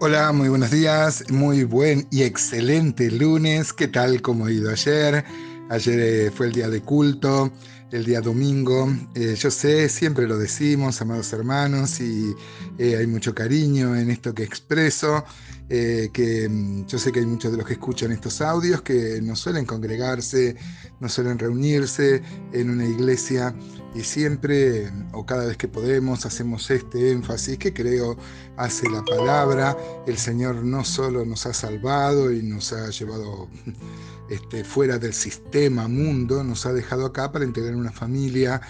[0.00, 3.72] Hola, muy buenos días, muy buen y excelente lunes.
[3.72, 4.22] ¿Qué tal?
[4.22, 5.24] ¿Cómo ha ido ayer?
[5.70, 7.50] Ayer eh, fue el día de culto,
[7.90, 8.88] el día domingo.
[9.14, 12.34] Eh, yo sé, siempre lo decimos, amados hermanos, y
[12.78, 15.24] eh, hay mucho cariño en esto que expreso.
[15.68, 19.36] que mm, yo sé que hay muchos de los que escuchan estos audios que no
[19.36, 20.56] suelen congregarse,
[21.00, 23.54] no suelen reunirse en una iglesia
[23.94, 28.16] y siempre o cada vez que podemos hacemos este énfasis que creo
[28.56, 29.76] hace la palabra.
[30.06, 33.48] El Señor no solo nos ha salvado y nos ha llevado
[34.30, 38.60] este, fuera del sistema mundo, nos ha dejado acá para integrar una familia,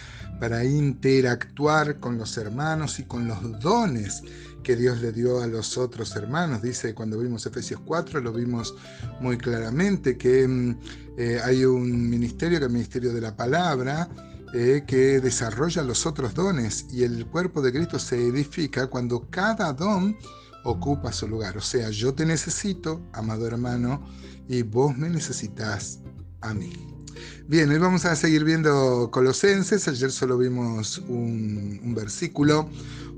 [0.41, 4.23] para interactuar con los hermanos y con los dones
[4.63, 6.63] que Dios le dio a los otros hermanos.
[6.63, 8.75] Dice, cuando vimos Efesios 4, lo vimos
[9.21, 10.79] muy claramente, que mm,
[11.17, 14.09] eh, hay un ministerio, que es el ministerio de la palabra,
[14.55, 19.75] eh, que desarrolla los otros dones y el cuerpo de Cristo se edifica cuando cada
[19.75, 20.17] don
[20.71, 21.57] ocupa su lugar.
[21.57, 24.07] O sea, yo te necesito, amado hermano,
[24.49, 26.01] y vos me necesitas
[26.41, 26.73] a mí.
[27.49, 29.89] Bien, hoy vamos a seguir viendo Colosenses.
[29.89, 32.69] Ayer solo vimos un, versículo.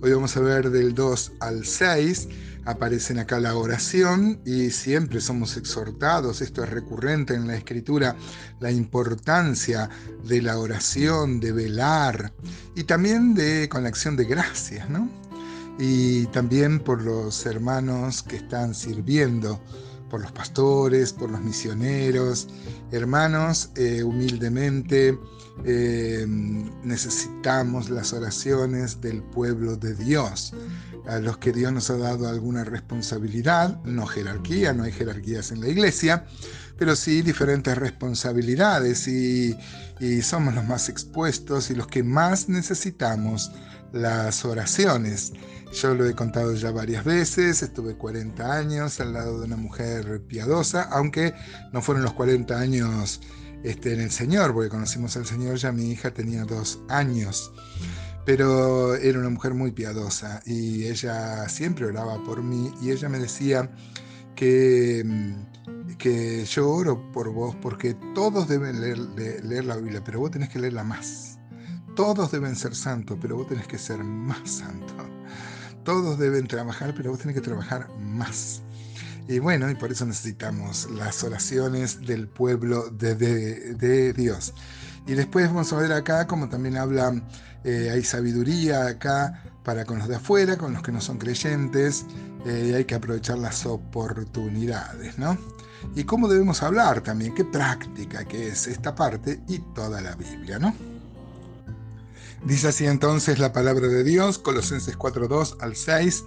[0.01, 2.29] Hoy vamos a ver del 2 al 6
[2.67, 8.15] aparecen acá la oración y siempre somos exhortados, esto es recurrente en la escritura,
[8.61, 9.89] la importancia
[10.25, 12.33] de la oración, de velar
[12.77, 15.09] y también de con la acción de gracias, ¿no?
[15.79, 19.61] Y también por los hermanos que están sirviendo,
[20.11, 22.49] por los pastores, por los misioneros,
[22.91, 25.19] hermanos, eh, humildemente
[25.65, 30.53] eh, necesitamos las oraciones del pueblo de Dios
[31.07, 35.61] a los que Dios nos ha dado alguna responsabilidad, no jerarquía, no hay jerarquías en
[35.61, 36.27] la iglesia,
[36.81, 39.55] pero sí diferentes responsabilidades y,
[40.23, 43.53] somos los más expuestos y los que más necesitamos
[43.93, 45.35] las oraciones.
[45.75, 50.23] Yo lo he contado ya varias veces, estuve 40 años al lado de una mujer
[50.27, 51.35] piadosa, aunque
[51.71, 53.21] no fueron los 40 años
[53.63, 57.53] este, en el Señor, porque conocimos al Señor, ya mi hija tenía dos años
[58.25, 63.19] pero era una mujer muy piadosa y ella siempre oraba por mí y ella me
[63.19, 63.71] decía
[64.37, 65.50] que, mm,
[66.01, 70.59] que yo oro por vos porque todos deben leer, la Biblia, pero vos tenés que
[70.59, 71.39] leerla más.
[71.95, 74.95] Todos deben ser santos, pero vos tenés que ser más santo.
[75.85, 78.63] Todos deben trabajar, pero vos tenés que trabajar más.
[79.31, 84.53] Y bueno, y por eso necesitamos las oraciones del pueblo de, de Dios.
[85.07, 87.15] Y después vamos a ver acá como también habla,
[87.63, 92.07] eh, hay sabiduría acá para con los de afuera, con los que no son creyentes,
[92.45, 95.39] eh, y hay que aprovechar las oportunidades, ¿no?
[95.95, 100.59] Y cómo debemos hablar también, qué práctica que es esta parte y toda la Biblia,
[100.59, 100.75] ¿no?
[102.45, 106.25] Dice así entonces la palabra de Dios, Colosenses 4.2 al 6,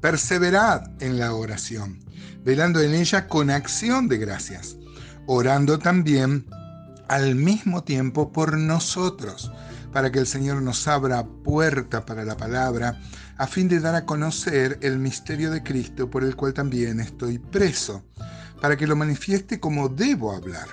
[0.00, 1.98] perseverad en la oración,
[2.44, 4.76] velando en ella con acción de gracias,
[5.26, 6.46] orando también
[7.08, 9.50] al mismo tiempo por nosotros,
[9.92, 13.00] para que el Señor nos abra puerta para la palabra,
[13.36, 17.38] a fin de dar a conocer el misterio de Cristo por el cual también estoy
[17.38, 18.04] preso,
[18.60, 20.68] para que lo manifieste como debo hablar.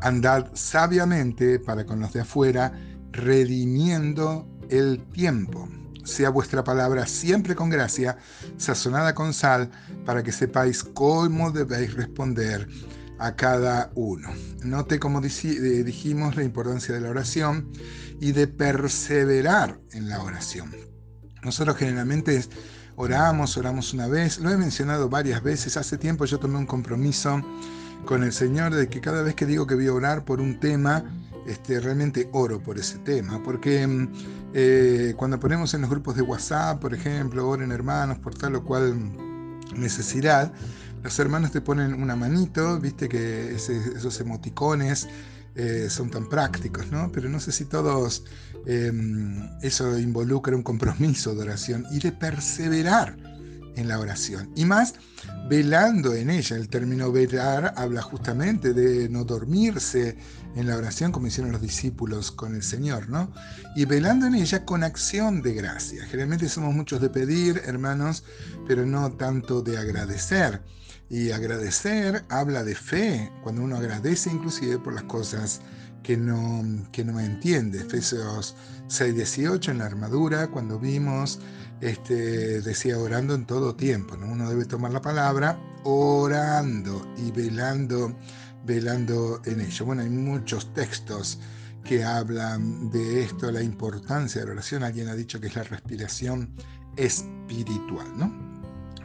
[0.00, 2.72] Andad sabiamente para con los de afuera,
[3.12, 5.68] redimiendo el tiempo.
[6.04, 8.18] Sea vuestra palabra siempre con gracia,
[8.56, 9.70] sazonada con sal,
[10.04, 12.68] para que sepáis cómo debéis responder
[13.18, 14.28] a cada uno.
[14.64, 17.70] Note como eh, dijimos la importancia de la oración
[18.20, 20.74] y de perseverar en la oración.
[21.44, 22.44] Nosotros generalmente
[22.96, 27.40] oramos, oramos una vez, lo he mencionado varias veces, hace tiempo yo tomé un compromiso
[28.04, 30.58] con el Señor de que cada vez que digo que voy a orar por un
[30.58, 31.04] tema,
[31.46, 34.08] este, realmente oro por ese tema, porque mm,
[34.54, 38.64] eh, cuando ponemos en los grupos de WhatsApp, por ejemplo, oren hermanos por tal o
[38.64, 38.94] cual
[39.74, 40.52] necesidad,
[41.02, 45.08] los hermanos te ponen una manito, viste que esos emoticones
[45.54, 47.10] eh, son tan prácticos, ¿no?
[47.12, 48.24] Pero no sé si todos
[48.66, 53.31] em, eso involucra un compromiso de oración y de perseverar
[53.76, 54.50] en la oración.
[54.56, 54.94] Y más,
[55.48, 56.56] velando en ella.
[56.56, 60.16] El término velar habla justamente de no dormirse
[60.54, 63.32] en la oración como hicieron los discípulos con el Señor, ¿no?
[63.74, 66.04] Y velando en ella con acción de gracia.
[66.04, 68.24] Generalmente somos muchos de pedir, hermanos,
[68.66, 70.62] pero no tanto de agradecer.
[71.08, 75.60] Y agradecer habla de fe, cuando uno agradece inclusive por las cosas
[76.02, 77.80] que no, que no entiende.
[77.80, 78.54] Efesios
[78.88, 81.38] 6:18 en la armadura, cuando vimos,
[81.80, 84.16] este, decía orando en todo tiempo.
[84.16, 84.26] ¿no?
[84.26, 88.16] Uno debe tomar la palabra orando y velando,
[88.64, 89.86] velando en ello.
[89.86, 91.38] Bueno, hay muchos textos
[91.84, 94.84] que hablan de esto, la importancia de la oración.
[94.84, 96.50] Alguien ha dicho que es la respiración
[96.96, 98.51] espiritual, ¿no?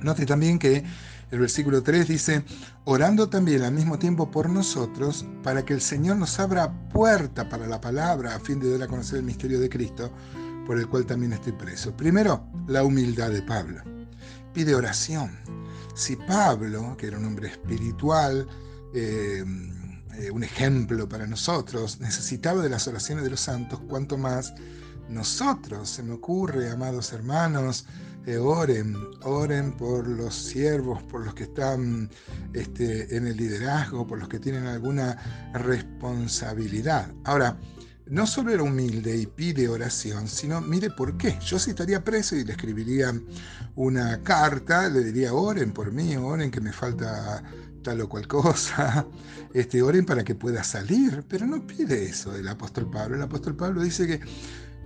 [0.02, 0.84] Note también que
[1.30, 2.44] el versículo 3 dice,
[2.86, 7.68] orando también al mismo tiempo por nosotros, para que el Señor nos abra puerta para
[7.68, 10.12] la palabra, a fin de dar a conocer el misterio de Cristo,
[10.66, 11.96] por el cual también estoy preso.
[11.96, 13.82] Primero, la humildad de Pablo.
[14.54, 15.32] Pide oración.
[15.96, 18.48] Si Pablo, que era un hombre espiritual,
[18.94, 19.44] eh,
[20.18, 24.54] eh, un ejemplo para nosotros, necesitaba de las oraciones de los santos, cuanto más
[25.10, 27.86] nosotros, se me ocurre, amados hermanos,
[28.36, 32.10] oren, oren por los siervos, por los que están
[32.52, 37.14] este, en el liderazgo, por los que tienen alguna responsabilidad.
[37.24, 37.58] Ahora,
[38.10, 41.38] no solo era humilde y pide oración, sino mire por qué.
[41.46, 43.14] Yo si estaría preso y le escribiría
[43.76, 47.44] una carta, le diría oren por mí, oren que me falta
[47.82, 49.06] tal o cual cosa,
[49.54, 53.16] este, oren para que pueda salir, pero no pide eso el apóstol Pablo.
[53.16, 54.20] El apóstol Pablo dice que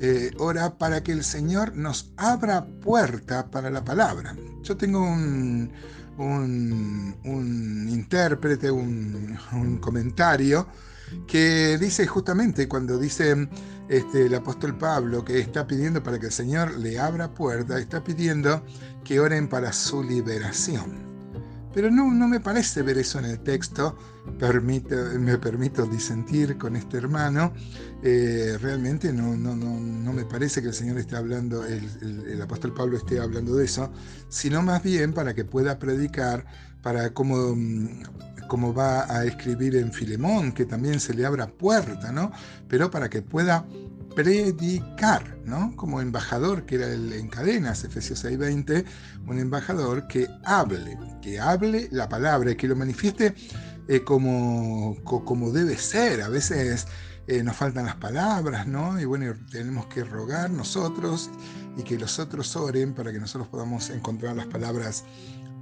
[0.04, 4.36] eh, ora para que el Señor nos abra puerta para la palabra.
[4.64, 5.72] Yo tengo un,
[6.18, 9.38] un, intérprete, un,
[9.80, 10.66] comentario
[11.28, 13.48] que dice justamente cuando dice
[13.90, 18.04] este, el apóstol Pablo que está pidiendo para que el Señor le abra puerta, está
[18.04, 18.64] pidiendo
[19.04, 21.21] que oren para su liberación.
[21.74, 23.98] Pero no, no me parece ver eso en el texto,
[25.20, 27.54] me permito disentir con este hermano,
[28.04, 32.98] eh, realmente no, no, no, me parece que el Señor esté hablando, el, apóstol Pablo
[32.98, 33.92] esté hablando de eso,
[34.28, 36.46] sino más bien para que pueda predicar,
[36.82, 37.56] para como,
[38.48, 42.32] como va a escribir en Filemón, que también se le abra puerta, ¿no?
[42.68, 43.66] Pero para que pueda
[44.16, 45.76] predicar, ¿no?
[45.76, 48.86] Como embajador, que era el en cadenas, Efesios 6:20,
[49.28, 53.34] un embajador que hable, que hable la palabra, que lo manifieste
[53.88, 56.22] eh, como, como debe ser.
[56.22, 56.88] A veces
[57.28, 59.00] eh, nos faltan las palabras, ¿no?
[59.00, 61.30] Y bueno, tenemos que rogar nosotros
[61.78, 65.04] y que los otros oren para que nosotros podamos encontrar las palabras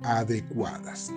[0.04, 1.12] adecuadas.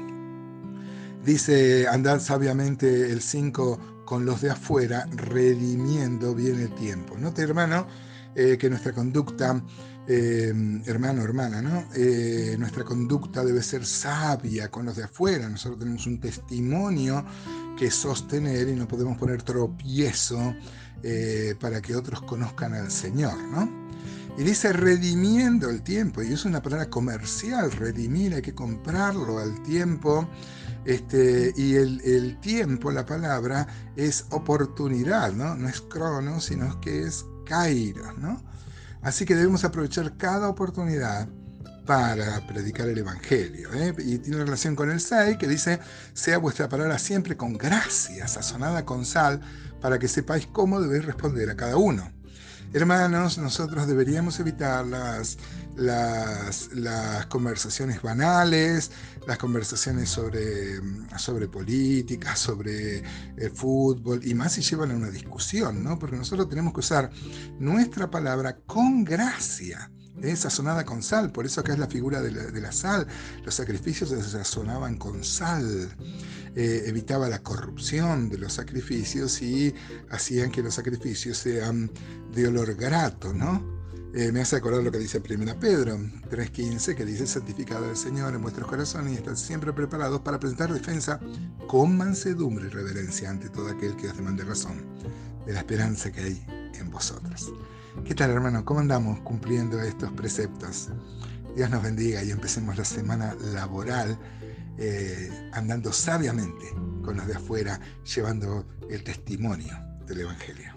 [1.25, 7.17] Dice, andar sabiamente el 5 con los de afuera, redimiendo bien el tiempo.
[7.17, 7.87] Note, hermano,
[8.35, 9.65] eh, que nuestra conducta,
[10.07, 10.53] eh,
[10.85, 11.87] hermano, hermana, ¿no?
[11.95, 15.49] Eh, nuestra conducta debe ser sabia con los de afuera.
[15.49, 17.25] Nosotros tenemos un testimonio
[17.75, 20.55] que sostener y no podemos poner tropiezo
[21.59, 23.67] para que otros conozcan al Señor, ¿no?
[24.37, 29.63] Y dice redimiendo el tiempo, y es una palabra comercial, redimir, hay que comprarlo al
[29.63, 30.29] tiempo.
[30.85, 35.55] Este, y el, tiempo, la palabra, es oportunidad, ¿no?
[35.55, 38.43] No es crono, sino que es kairos, ¿no?
[39.03, 41.29] Así que debemos aprovechar cada oportunidad
[41.87, 43.73] para predicar el Evangelio.
[43.75, 43.95] ¿eh?
[43.99, 45.81] Y tiene relación con el 6, que dice,
[46.15, 49.41] sea vuestra palabra siempre con gracia, sazonada con sal,
[49.81, 52.13] para que sepáis cómo debéis responder a cada uno.
[52.75, 55.37] Hermanos, nosotros deberíamos evitar las,
[55.77, 58.91] las, conversaciones banales,
[59.27, 60.81] las conversaciones sobre,
[61.19, 63.03] sobre política, sobre
[63.37, 65.99] el fútbol, y más si llevan a una discusión, ¿no?
[65.99, 67.11] Porque nosotros tenemos que usar
[67.59, 69.91] nuestra palabra con gracia
[70.23, 73.07] es sazonada con sal, por eso acá es la figura de la, sal.
[73.45, 75.91] Los sacrificios se sazonaban con sal,
[76.55, 79.75] eh, evitaba la corrupción de los sacrificios y
[80.11, 81.91] hacían que los sacrificios sean
[82.33, 83.83] de olor grato, ¿no?
[84.15, 88.35] Eh, me hace acordar lo que dice 1 Pedro 3.15, que dice, santificado el Señor
[88.35, 91.19] en vuestros corazones y están siempre preparados para presentar defensa
[91.67, 94.83] con mansedumbre y reverencia ante todo aquel que os demande razón
[95.47, 97.53] de la esperanza que hay en vosotros.
[98.05, 98.65] ¿Qué tal hermano?
[98.65, 100.89] ¿Cómo andamos cumpliendo estos preceptos?
[101.55, 104.19] Dios nos bendiga y empecemos la semana laboral
[104.79, 106.67] eh, andando sabiamente
[107.05, 109.77] con los de afuera, llevando el testimonio
[110.07, 110.73] del Evangelio.